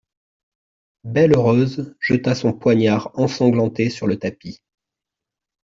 [1.03, 4.59] Belle-Rose jeta son poignard ensanglanté sur le tapis.